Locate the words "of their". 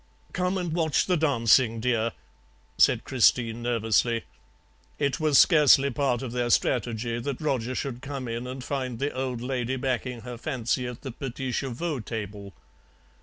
6.23-6.49